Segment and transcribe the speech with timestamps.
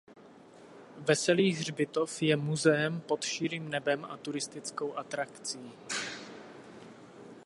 [0.97, 5.71] Veselý hřbitov je muzeem pod širým nebem a turistickou atrakcí.